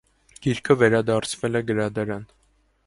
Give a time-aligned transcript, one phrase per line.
[0.45, 2.29] Գիրքը վերադարձվել է գրադարան։